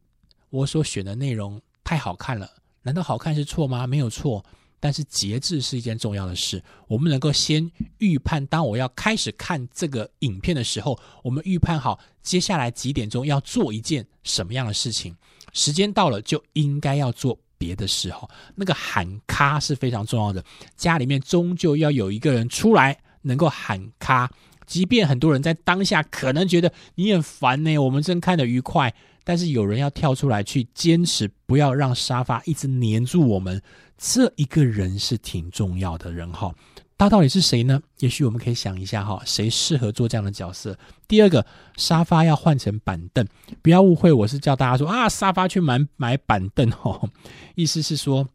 [0.51, 2.51] 我所选的内容太好看了？
[2.83, 3.87] 难道好看是错吗？
[3.87, 4.45] 没有错。
[4.83, 6.61] 但是节制是一件重要的事。
[6.88, 15.14] 我们能够先预判，当我要开始看这个影片的时候，我们预判好接下来几点钟要做一件什么样的事情。
[15.53, 20.45] 时间到了就应该要做别的事哈，那个喊卡是非常重要的。
[20.77, 24.29] 家里面终究要有一个人出来能够喊卡，
[24.66, 28.92] 即便很多人在当下可能觉得你很烦呢，我们正看得愉快，
[29.25, 33.63] 但是有人要跳出来去坚持，不要让沙发一直黏住我们。
[33.99, 36.53] 这一个人是挺重要的人哈，
[36.99, 37.81] 他到底是谁呢？
[38.01, 40.77] 也许我们可以想一下哈，谁适合做这样的角色？
[41.07, 43.25] 第二个，沙发要换成板凳，
[43.63, 47.09] 不要误会，我是叫大家说啊，沙发去买买板凳哦，
[47.55, 48.27] 意思是说，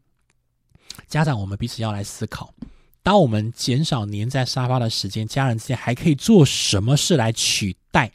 [1.06, 2.54] 家长我们彼此要来思考，
[3.02, 8.10] 当我们减少黏在沙发的时间，家人之间还可以做什么事来取代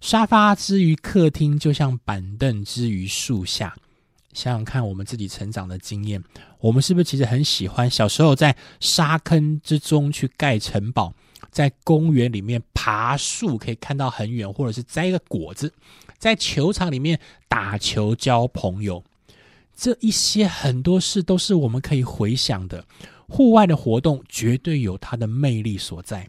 [0.00, 3.74] 沙发之于客厅，就像板凳之于树下。
[4.32, 6.22] 想想看，我们自己成长的经验，
[6.60, 11.12] 我们是不是其实很喜欢小时候在沙坑之中去盖城堡，
[11.50, 15.72] 在公园里面爬树可以看到很远，或者是摘一个果子，
[16.18, 19.02] 在球场里面打球交朋友，
[19.74, 22.84] 这一些很多事都是我们可以回想的。
[23.26, 26.28] 户外的活动绝对有它的魅力所在，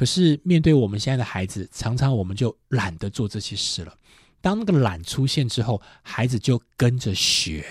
[0.00, 3.94] 可是面对我们现在的孩子，常常我们就懒得做这些事了。
[4.40, 7.62] 当那个懒出现之后，孩子就跟着学，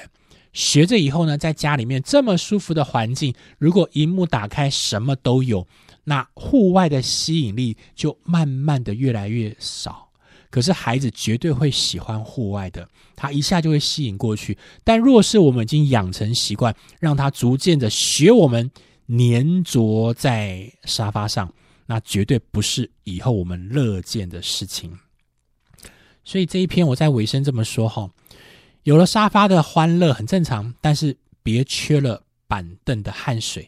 [0.54, 5.66] 学着以后呢，在家里面这么舒服的环境，如果荧幕打开什么都有，
[6.04, 10.08] 那户外的吸引力就慢慢的越来越少。
[10.52, 14.56] 可是孩子绝对会喜欢户外的，他一下就会吸引过去。
[14.84, 18.70] 但若是我们已经养成习惯，让他逐渐的学我们
[19.08, 21.52] 粘着在沙发上，
[21.92, 24.96] 那绝对不是以后我们乐见的事情。
[26.24, 28.08] 所以这一篇我在尾声这么说哈，
[28.84, 33.68] 有了沙发的欢乐很正常，但是别缺了板凳的汗水。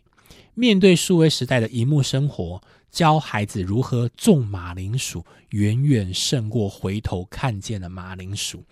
[0.53, 8.63] 面对数位时代的荧幕生活，教孩子如何种马铃薯，远远胜过回头看见的马铃薯。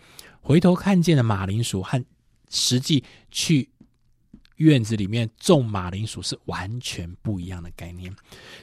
[0.41, 2.05] 回头看见的马铃薯和
[2.51, 3.67] 实际去
[4.60, 8.13] 院子里面种马铃薯是完全不一样的概念。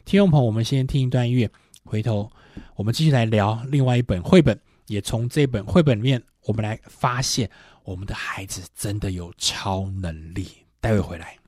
[0.05, 1.51] 听众朋友，我们先听一段音乐。
[1.85, 2.31] 回头
[2.75, 7.49] 我们继续来聊另外一本绘本，也从这本绘本里面，我们来发现
[7.85, 10.49] 我们的孩子真的有超能力。
[10.81, 11.39] 待会回来。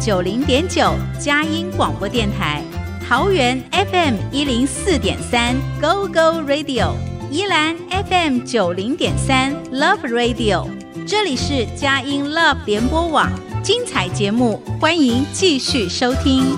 [0.00, 2.64] 九零点九佳音广播电台，
[3.06, 6.94] 桃园 FM 一零四点三 Go Go Radio，
[7.30, 7.76] 宜兰
[8.08, 10.66] FM 九零点三 Love Radio，
[11.06, 13.30] 这里是佳音 Love 联播网，
[13.62, 16.56] 精彩节目，欢迎继续收听。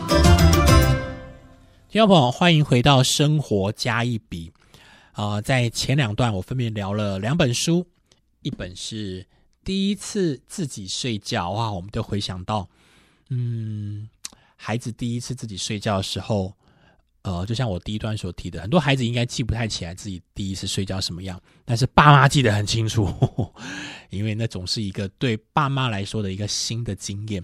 [1.89, 4.53] 听众朋友，欢迎回到《生活加一笔》
[5.21, 7.85] 啊、在前两段我分别聊了两本书，
[8.43, 9.27] 一本是
[9.65, 12.69] 第一次自己睡觉哇，我们都回想到，
[13.35, 14.09] 嗯，
[14.57, 16.55] 孩子第一次自己睡觉的时候，
[17.23, 23.09] 呃，就像我第一段所提的，很多孩子应该记不太起来自己第一次睡觉什么样，但是爸妈记得很清楚，
[24.11, 27.43] 因为那总是一个对爸妈来说的一个新的经验。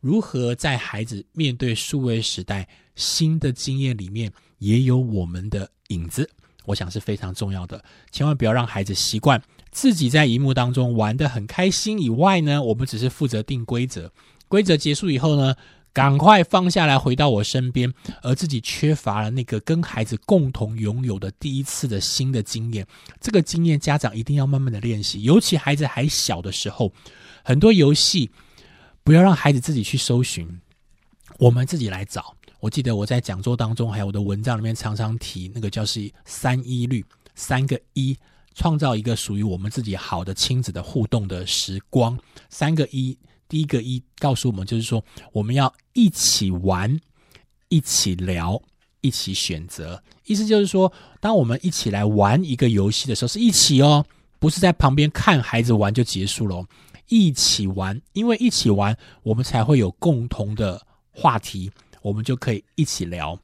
[0.00, 6.28] 如何在孩子面对数位时代新的经验里面，也有我们的影子，
[6.64, 7.82] 我想是非常重要的。
[8.10, 14.12] 千万不要让孩子习惯自己在荧幕当中玩得很开心，以外呢，我们只是负责定规则，
[14.52, 15.54] 规则结束以后呢，
[15.94, 17.90] 赶快放下来，回到我身边，
[18.20, 22.86] 而自己缺乏了那个跟孩子共同拥有的第一次的新的经验。
[23.18, 26.92] 这个经验，家长一定要慢慢的练习，尤其孩子还小的时候，
[27.42, 28.30] 很多游戏。
[29.02, 30.46] 不要让孩子自己去搜寻，
[31.38, 32.36] 我们自己来找。
[32.60, 37.02] 我记得我在讲座当中，还有我的文章里面常常提那个叫是三一律，
[37.34, 38.14] 三个一，
[38.54, 42.16] 创造一个属于我们自己好的亲子的互动的时光。
[42.48, 43.18] 三个一，
[43.52, 46.98] 第一个一告诉我们就是说，我们要一起玩，
[47.68, 48.58] 一起聊，
[49.02, 50.02] 一起选择。
[50.24, 50.90] 意思就是说，
[51.20, 54.06] 当我们一起来玩一个游戏的时候，是一起哦，
[54.38, 56.64] 不是在旁边看孩子玩就结束了。
[57.08, 60.80] 一起玩，因为一起玩，我们才会有共同的
[61.10, 63.38] 话题，我们就可以一起聊。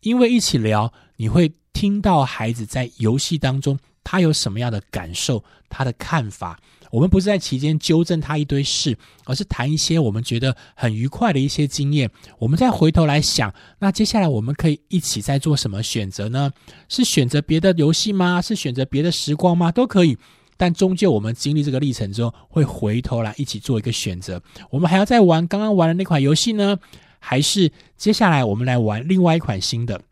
[0.00, 6.58] 因为一起聊，你会听到孩子在游戏当中他有什么样的感受，他的看法。
[6.90, 12.10] 我们不是在期间纠正他一堆事，而是谈一些我们觉得很愉快的一些经验。
[12.38, 16.52] 我们再回头来想，那接下来我们可以一起在做什么选择呢？
[16.88, 18.42] 是选择别的游戏吗？
[18.42, 19.70] 是选择别的时光吗？
[19.72, 20.18] 都可以。
[20.56, 24.42] 但终究，我们经历这个历程之后，会回头来一起做一个选择。
[24.68, 26.78] 我们还要再玩刚刚玩的那款游戏呢，
[27.18, 30.02] 还是接下来我们来玩另外一款新的？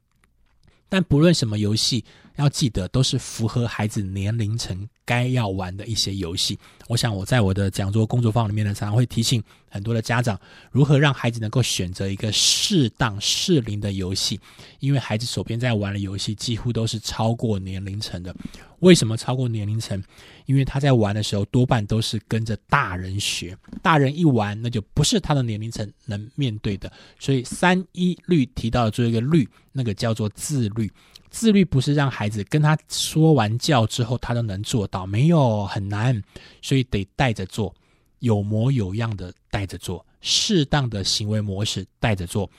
[0.89, 2.03] 但不论什么游戏，
[2.39, 6.59] 要记得都是符合孩子年龄层该要玩的一些游戏。
[6.87, 10.39] 我想我在我的讲座工作坊里面呢，常常会提醒很多的家长，
[10.71, 14.41] 如何让孩子能够选择一个适当适龄的游戏，
[14.79, 18.35] 因为孩子手边在玩的游戏几乎都是超过年龄层的。
[18.79, 20.01] 为什么超过年龄层？
[20.47, 26.91] 因为他在玩的时候多半都是跟着大人学，大人一玩，那就不是他的年龄层能面对的。
[27.19, 30.91] 所以三一律提到的最后一个律，那个叫做自律。
[31.31, 36.21] 自律不是让孩子跟他说完教之后他都能做到，没有很难，
[36.63, 37.75] 所以得带着做，
[38.19, 42.51] 有模有样的带着做，适当的行为模式带着做。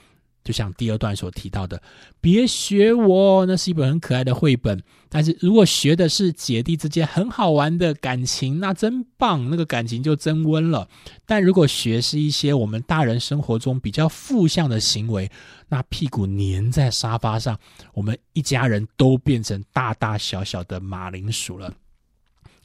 [0.50, 1.80] 就像第二段所提到的，
[2.20, 4.82] 别学我，那是一本很可爱的绘本。
[5.08, 10.90] 但是如果学的是姐弟之间很好玩的感情，那真棒，那个感情就增温了。
[11.28, 15.30] 但如果学是一些我们大人生活中比较负向的行为，
[15.68, 17.56] 那屁股粘在沙发上，
[17.94, 21.72] 我们一家人都变成大大小小的马铃薯了。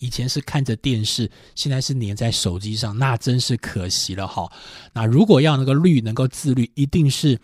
[0.01, 4.51] 以前是看着电视，现在是粘在手机上，那真是可惜了哈。
[4.93, 7.39] 那如果要那个律能够自律，一定是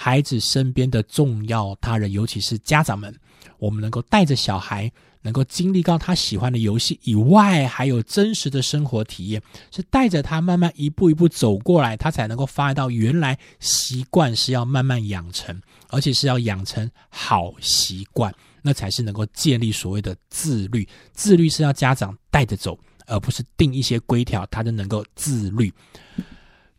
[0.00, 3.12] 孩子身边的重要他人，尤其是家长们，
[3.58, 4.88] 我们能够带着小孩，
[5.22, 9.42] 能够经历到他喜欢的游戏以外，还有真实的生活体验，
[9.72, 18.32] 是带着他慢慢一步一步走过来，他才能够发现到原来习惯是要慢慢养成，而且是要养成好习惯。
[18.60, 20.86] 那才是能够建立所谓的自律。
[21.12, 25.72] 自律是要家长带着走，而不是定一些规条，他就能够自律。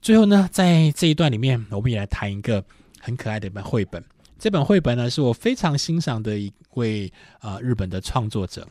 [0.01, 2.63] 最后呢，在这一段里面，我们也来谈一个
[2.99, 4.03] 很可爱的一本绘本。
[4.37, 8.65] 这本绘本呢，是我非常欣赏的一位呃日本的创作者，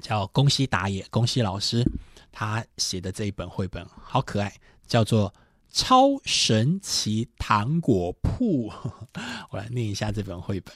[0.00, 1.84] 叫宫西达也，宫西老师
[2.30, 4.54] 他写的这一本绘本好可爱，
[4.86, 5.30] 叫做
[5.72, 8.70] 《超神奇糖果铺》。
[9.50, 10.72] 我来念一下这本绘本。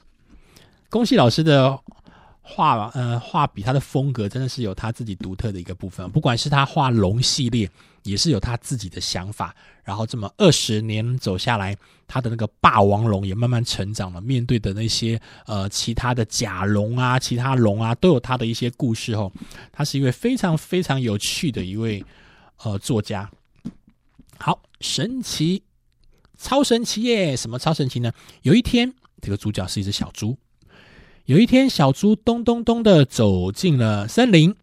[0.91, 1.79] 宫西老师的
[2.43, 6.11] 画，呃，画笔他的风格真的是有他自己独特的一个部分。
[6.11, 7.71] 不管是他画龙系列，
[8.03, 9.55] 也是有他自己的想法。
[9.85, 11.77] 然后这么二十年走下来，
[12.07, 14.21] 他的那个霸王龙也慢慢成长了。
[14.21, 19.13] 面对的那些呃其他的甲龙啊、其他龙啊，都有他的一些故事。
[19.15, 19.31] 哦，
[19.73, 22.05] 他是一位非常非常有趣的一位
[22.63, 23.29] 呃作家。
[24.39, 25.63] 好，神奇，
[26.39, 27.37] 超神奇耶！
[27.37, 28.13] 什么超神奇呢？
[28.43, 30.37] 有一天，这个主角是一只小猪。
[31.27, 34.57] 有一天，小猪咚咚咚的走进了森林，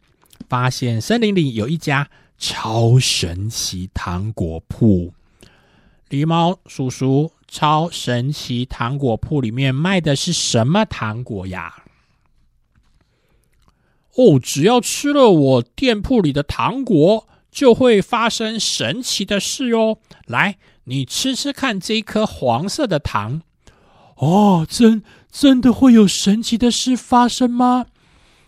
[0.49, 5.13] 发现森林里有一家超神奇糖果铺。
[6.09, 11.85] 狸猫叔叔，超神奇糖果铺里面卖的是什么糖果呀？
[14.15, 19.99] 哦，只要吃了我店铺里的糖果，就会发生神奇的事哟。
[20.25, 23.43] 来，你吃吃看这一颗黄色的糖。
[24.15, 25.01] 哦，真
[25.31, 27.85] 真的会有神奇的事发生吗？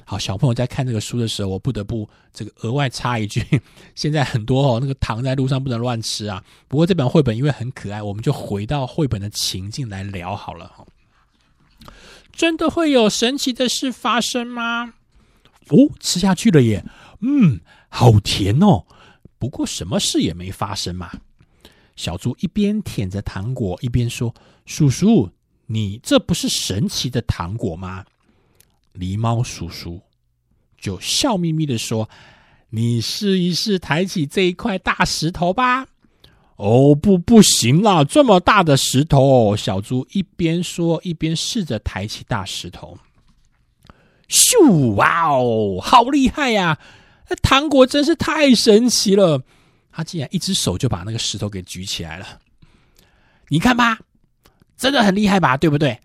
[0.03, 3.41] 好，小朋友在看这个书的时候，我不得不这个额外插一句：
[3.95, 6.43] 现在很多哦，那个糖在路上不能乱吃啊。
[6.67, 10.85] 不过这本绘本因为很可爱，我们就回到绘本的情境来聊好了哈。
[12.33, 14.95] 真的会有神奇的事发生吗？
[15.69, 16.83] 哦，吃下去了耶，
[17.21, 18.85] 嗯，好甜哦。
[19.37, 21.11] 不过什么事也没发生嘛。
[21.95, 24.33] 小猪一边舔着糖果，一边说
[24.65, 25.29] ：“叔叔，
[25.71, 28.05] 你这不是神奇的糖果吗？”
[28.93, 30.01] 狸猫叔叔
[30.77, 32.09] 就笑眯眯的说
[32.71, 35.87] ：“你试一试抬起这一块大石头吧。”
[36.57, 38.03] 哦，不，不行啦！
[38.03, 42.99] 这么大的石头，小猪一边说一边试着抬起大石头。
[44.29, 44.93] 咻！
[44.93, 46.77] 哇哦，好厉害呀！
[47.29, 49.41] 那糖果真是太神奇了，
[49.91, 52.39] 他竟然一只手就把那个石头给举起来了。
[53.47, 53.99] 你看吧，
[54.81, 55.55] 真的很厉害吧？
[55.55, 55.99] 对不对？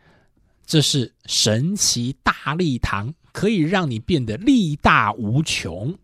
[0.66, 5.96] 这是神奇大力糖，可以让你变得力大无穷。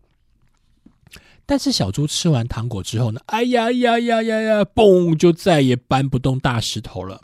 [1.45, 3.21] 但是小猪吃完糖果之后呢？
[3.27, 4.65] 哎呀呀呀呀呀！
[4.73, 7.21] 嘣，就再也搬不动大石头了。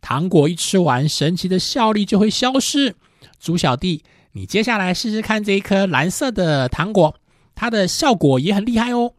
[0.00, 2.96] 糖果一吃完，神奇的效力就会消失。
[3.38, 4.02] 猪小弟。
[4.32, 7.14] 你接下来试试看这一颗蓝色的糖果，
[7.54, 9.12] 它的效果也很厉害哦。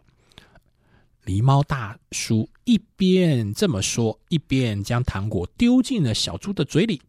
[1.25, 7.01] 狸猫大叔一边这么说，一边将糖果丢进了小猪的嘴里。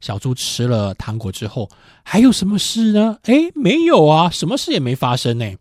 [0.00, 1.68] 小猪吃了糖果之后，
[2.02, 3.18] 还有什么事呢？
[3.24, 5.54] 哎，没有啊，什么事也没发生呢。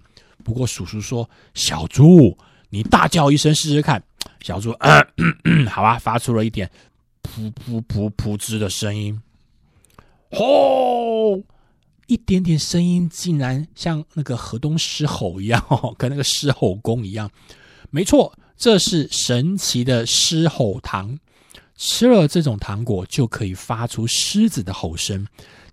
[0.46, 2.38] 不过叔叔说：“小猪，
[2.70, 4.02] 你大叫一声试试看。”
[4.42, 4.72] 小猪，
[5.70, 6.72] 好吧，发出了一点
[7.24, 9.22] 噗噗噗噗吱的声音。
[10.32, 11.44] 吼！
[12.08, 15.62] 一点点声音，竟然像那个河东狮吼一样，
[15.98, 17.30] 跟那个狮吼功一样。
[17.90, 21.18] 没错，这是神奇的狮吼糖。
[21.76, 25.26] 吃了这种糖果，就可以发出狮子的吼声，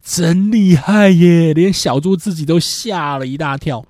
[0.03, 1.53] 真厉害耶！
[1.53, 3.85] 连小猪自己都吓了一大跳。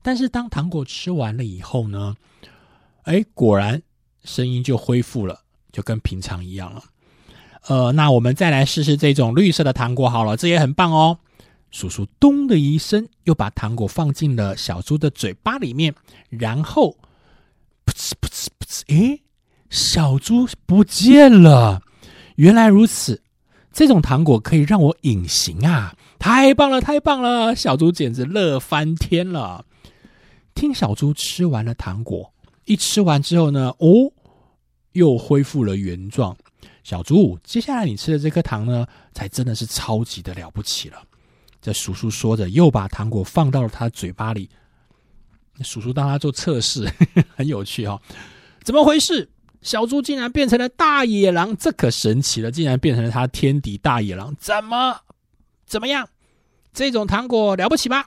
[0.00, 2.16] 但是当糖果吃完了以后呢？
[3.02, 3.82] 哎，果然
[4.24, 6.82] 声音就恢复了，就跟平常一样了。
[7.66, 11.18] 呃，那我们再来试试这种绿色的糖果好了，这也很棒哦。
[11.70, 15.94] 叔叔咚的一声，又把糖果放进了小猪的嘴巴里面，
[16.30, 16.96] 然后
[17.88, 19.22] 噗呲噗呲噗呲，诶，
[19.70, 21.82] 小猪不见了。
[22.36, 23.22] 原来如此，
[23.72, 25.96] 这种糖果可以让我隐形啊！
[26.18, 27.56] 太棒了，太棒了！
[27.56, 29.64] 小猪简直乐翻天了。
[30.54, 32.30] 听小猪吃完了糖果，
[32.66, 34.12] 一吃完之后呢，哦，
[34.92, 36.36] 又恢复了原状。
[36.84, 41.02] 小猪，接下来你吃的这颗糖呢，才真的是超级的了不起了。
[41.62, 44.48] 这叔叔说着，又把糖果放到了他嘴巴里。
[45.62, 46.88] 叔叔当他做测试，
[47.36, 48.00] 很有趣哦。
[48.62, 49.28] 怎么回事？
[49.60, 52.50] 小猪竟然变成了大野狼，这可神奇了！
[52.50, 54.96] 竟然变成了他天敌大野狼，怎么
[55.66, 56.08] 怎么样？
[56.72, 58.06] 这种糖果了不起吧？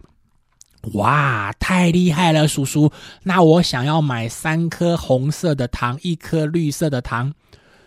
[0.93, 2.91] 哇，太厉害了，叔叔！
[3.24, 7.34] 那我想要买三颗红色的糖，一颗绿色的糖。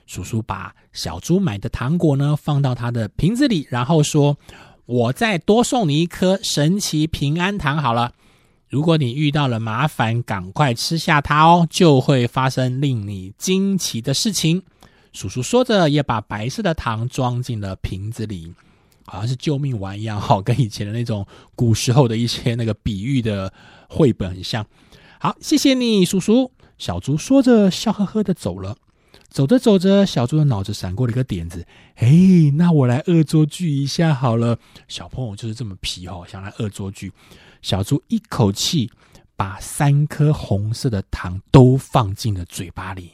[0.07, 4.37] 叔叔把小猪买的糖果呢放到他的瓶子里，然后说
[4.85, 8.12] ：“我再多送你一颗神奇平安糖好了。
[8.75, 14.61] 如果你遇到了麻烦，赶快吃下它哦，就会发生令你惊奇的事情。”
[15.14, 18.53] 叔叔说着，也把白色的糖装进了瓶子里，
[19.07, 23.53] 好像是救命丸一样，哈，跟以前的那种古时候的一些那个比喻的
[23.89, 24.66] 绘本很像。
[25.20, 26.51] 好，谢谢你，叔叔。
[26.77, 28.77] 小猪说着，笑呵呵的走了。
[29.35, 31.66] 走着走着，小猪的脑子闪过了一个点子。
[31.97, 32.09] 哎，
[32.55, 34.57] 那我来恶作剧一下好了。
[34.87, 37.12] 小朋友就是这么皮哦，想来恶作剧。
[37.61, 38.89] 小猪一口气
[39.35, 43.11] 把三颗红色的糖都放进了嘴巴里，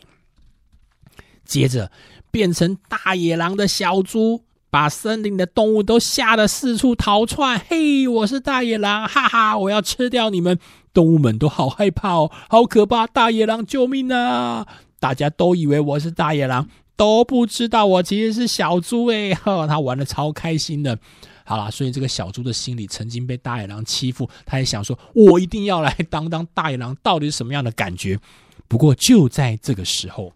[1.46, 1.90] 接着
[2.30, 7.58] 变成大野狼的小猪，把森林的动物都吓得四处逃窜。
[7.66, 10.58] 嘿，我是大野狼，哈哈，我要吃掉你们！
[10.92, 13.06] 动物们都好害怕哦，好可怕！
[13.06, 14.66] 大野狼，救命啊！
[15.00, 19.34] 大家都以为我是大野狼，都不知道我其实是小猪哎！
[19.34, 20.96] 哈， 他玩的超开心的。
[21.44, 28.20] 好了，所以这个小猪的心里曾经被大野狼欺负，他也想说：“我一定要来当当大野狼，到底是什么样的感觉？”
[28.68, 30.32] 不过就在这个时候，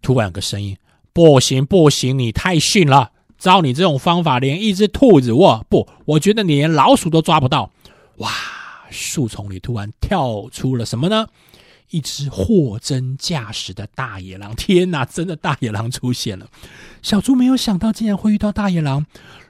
[0.00, 0.76] 突然有个声音
[1.12, 3.10] ：“不行不行，你太逊了！
[3.38, 7.72] 照你这种方法，连一只兔子，我不，我觉得你连老鼠都抓不到。”
[8.18, 8.30] 哇，
[8.90, 11.26] 树丛里突然跳出了什么呢？
[11.90, 14.54] 一只货真价实的大野狼！
[14.54, 16.48] 天哪，真的大野狼出现了！
[17.02, 19.04] 小猪没有想到竟然会遇到大野狼，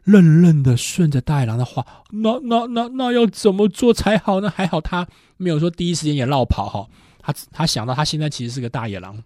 [0.05, 4.51] 愣愣的顺着大野狼的话，那那那那要怎么做才好呢？
[4.55, 6.89] 还好他没有说第一时间也绕跑哈，
[7.21, 9.23] 他他想到他现在其实是个大野狼，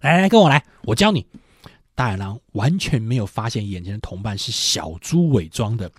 [0.00, 1.26] 来来跟我来，我教你。
[1.94, 5.90] 大野狼完全没有发现眼前的同伴是小猪伪装的。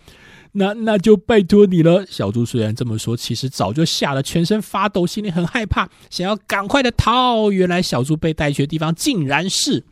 [0.54, 7.52] 那那就拜托你了，小猪虽然这么说，其实早就吓得全身发抖，心里很害怕，想要赶快的逃。
[7.52, 9.84] 原来小猪被带去的地方竟然是……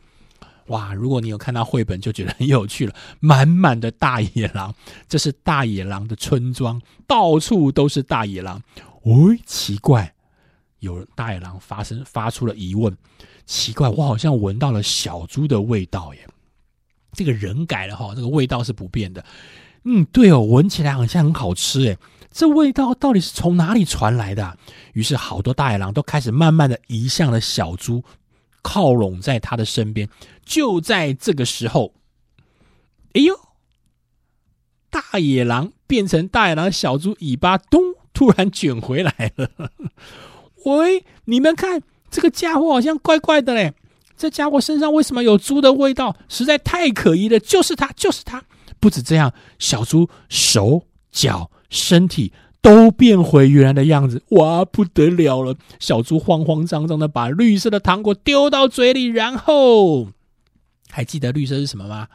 [0.68, 0.93] 哇！
[0.93, 2.93] 如果你有看到绘本，就觉得很有趣了。
[3.20, 4.74] 满满的大野狼，
[5.09, 8.62] 这是大野狼的村庄，到处都是大野狼。
[9.01, 10.14] 哦，奇怪，
[10.80, 12.95] 有大野狼发生发出了疑问：
[13.45, 16.28] 奇怪，我好像闻到了小猪的味道耶！
[17.14, 19.26] 这个人改了哈，这个味道是不变的。
[19.84, 21.97] 嗯，对哦，闻起来好像很好吃诶，
[22.32, 24.57] 这味道到底是从哪里传来的？
[24.93, 28.03] 于是好多大野狼都开始慢慢的移向了小猪，
[28.61, 30.07] 靠拢在他的身边。
[30.45, 31.93] 就在这个时候，
[33.13, 33.34] 哎呦，
[34.89, 37.82] 大野狼变成大野狼，小猪尾巴咚
[38.13, 39.49] 突然卷回来了。
[40.65, 43.73] 喂，你们看，这个家伙好像怪怪的嘞，
[44.15, 46.15] 这家伙身上为什么有猪的味道？
[46.29, 48.43] 实在太可疑了，就是他，就是他。
[48.82, 55.55] 不止这样，小猪手脚身体都变回原来的样子，哇，不得了了！
[55.79, 60.09] 小猪慌慌张张的把绿色的糖果丢到嘴里，然后
[60.89, 62.07] 还记得绿色是什么吗？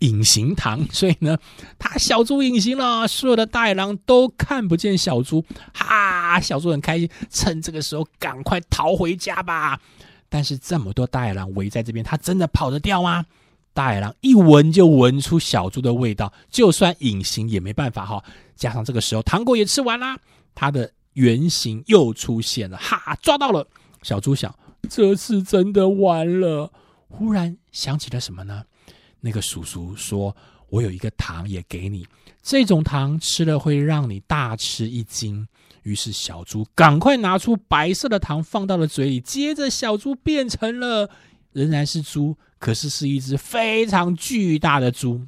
[0.00, 0.86] 隐形糖。
[0.92, 1.36] 所以呢，
[1.78, 5.44] 他小猪隐形了，所有的大野狼都看不见小猪。
[5.74, 9.80] 哈，小猪很开心，趁这个时候赶快逃回家吧。
[10.28, 13.26] 但是这么多大野狼围在这边，他真的跑得掉吗？
[13.72, 18.22] 大野狼一闻就闻出小猪的味道，就算隐形也没办法哈。
[18.56, 20.18] 加上这个时候糖果也吃完啦，
[20.54, 23.66] 它的原形又出现了，哈，抓到了！
[24.02, 24.54] 小猪想，
[24.88, 26.70] 这次真的完了。
[27.08, 28.64] 忽然想起了什么呢？
[29.20, 30.34] 那个叔叔说
[30.68, 32.06] ：“我有一个糖也给你，
[32.42, 35.46] 这种糖吃了会让你大吃一惊。”
[35.82, 41.08] 于是小猪赶快拿出白色的糖放到了嘴里，接着小猪变成了。
[41.52, 45.26] 仍然是猪，可是是一只非常巨大的猪，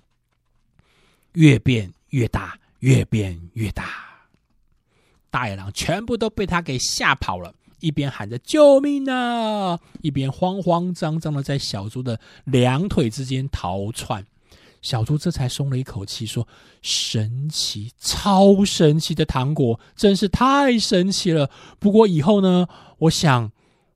[1.32, 3.86] 越变越大，越变越大。
[5.30, 14.26] 大野狼全部都被他给吓跑了，一边喊着“救命啊”，一边慌慌张张的在小猪的两腿之间逃窜。
[14.82, 16.46] 小猪这才松了一口气，说
[16.82, 21.50] ：“神奇，超神奇的糖果，真是太神奇了。
[21.78, 22.68] 不过以后呢，
[22.98, 23.50] 我想。”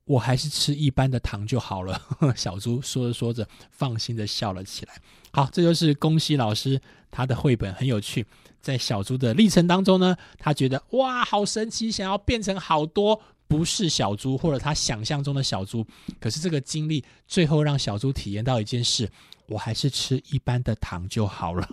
[0.07, 2.01] 我还是吃一般的糖就好了。
[2.35, 4.93] 小猪说着说着，放心的笑了起来。
[5.31, 6.81] 好，这就是恭喜老师
[7.11, 8.25] 他的绘本很有趣。
[8.61, 15.85] 在小猪的历程当中呢，他觉得哇，好神奇，想要变成好多不是小猪或者他想象中的小猪。
[16.19, 19.09] 可是这个经历最后让小猪体验到一件事：
[19.47, 21.67] 我还是吃一般的糖就好了。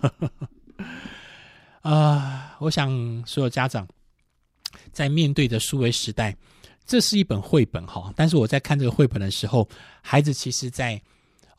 [1.81, 3.87] 啊， 我想所有家长
[4.91, 6.35] 在面对着数位时代。
[6.85, 9.67] 这是一本绘本哈，但是我在看这个绘本的时候，
[10.01, 11.01] 孩子其实，在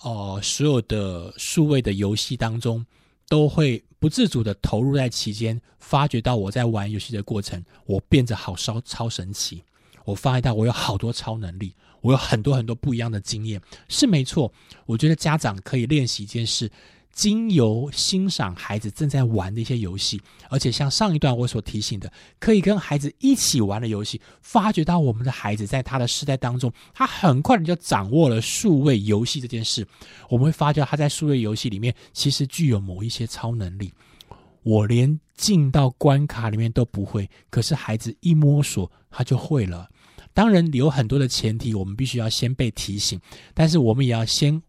[0.00, 2.84] 哦所有的数位的游戏当中，
[3.28, 9.62] 都会不自主的投入在其间，发觉到我在玩游戏的过程，我变得好超超神奇，
[10.04, 14.52] 我发觉到我有好多超能力，我有很多很多不一样的经验，是没错。
[14.84, 16.70] 我觉得家长可以练习一件事。
[17.16, 29.84] 经由欣赏孩子正在玩的一些游戏，而且像上一段我所提醒的，可以跟孩子一起玩的游戏，发觉到我们的孩子在他的时代当中，他很快的就掌握了数位游戏这件事。
[30.28, 33.90] 我们会发觉他在数位游戏里面其实具有某一些超能力。
[34.62, 39.88] 我连进到关卡里面都不会，可是孩子一摸索他就会了。
[40.34, 43.18] 当然有很多的前提，我们必须要先被提醒，
[43.54, 44.60] 但是我们也要先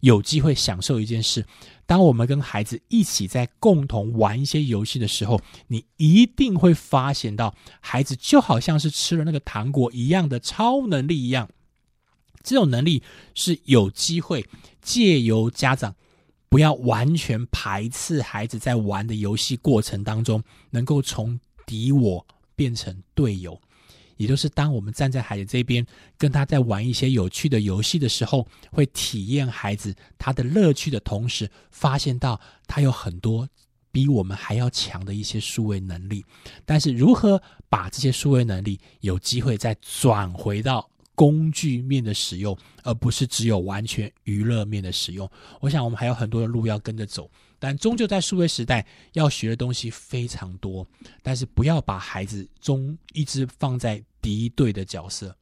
[0.00, 1.46] 有机会享受一件事。
[1.86, 11.48] 当我们跟孩子一起在共同玩一些游戏的时候，你一定会发现到孩子就好像是吃了那个糖果一样的超能力一样。
[12.42, 13.02] 这种能力
[13.34, 14.44] 是有机会
[14.80, 15.94] 借由家长
[16.48, 22.26] 不要完全排斥孩子在玩的游戏过程当中，能够从敌我
[22.56, 23.60] 变成队友。
[24.22, 25.84] 也就是当我们站在孩子这边，
[26.16, 33.48] 跟他在玩一些有趣的游戏的时候，会体验孩子他的乐趣的同时，发现到他有很多
[33.90, 36.24] 比我们还要强的一些数位能力。
[36.64, 45.28] 但是如何把这些数位能力有机会再转回到工具面的使用，而不是只有完全娱乐面的使用？
[45.60, 47.28] 我想我们还有很多的路要跟着走。
[47.58, 50.84] 但终究在数位时代要学的东西非常多，
[51.22, 55.36] 但是不要把孩子终一直放在敌对的角色。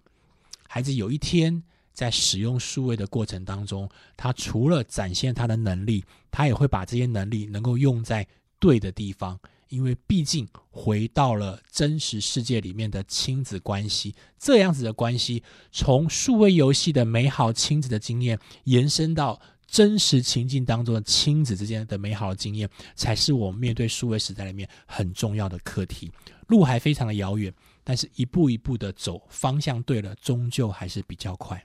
[0.66, 1.62] 孩子有一天
[1.92, 8.26] 在使用数位的过程当中，他除了展现他的能力，他也会把这些能力能够用在
[8.58, 9.38] 对的地方。
[9.68, 26.10] 因为毕竟回到了真实世界里面的亲子关系，这样子的关系，从数位游戏的美好亲子的经验延伸到真实情境当中的亲子之间的美好的经验，才是我们面对数位时代里面很重要的课题。
[26.48, 27.54] 路还非常的遥远，
[27.90, 31.60] 但是一步一步的走，方向对了，终究还是比较快。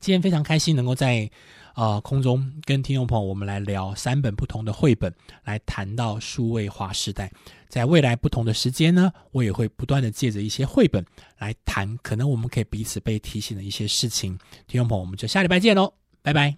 [0.00, 1.30] 今天非常开心能够在。
[1.74, 7.30] 啊，空中跟听众朋友，我们来聊三本不同的绘本，来谈到数位化时代。
[7.68, 11.04] 在未来不同的时间呢，我也会不断的借着一些绘本
[11.36, 14.38] 来谈，可能我们可以彼此被提醒的一些事情。
[14.66, 15.92] 听众朋友，我们就下礼拜见喽，
[16.22, 16.56] 拜拜。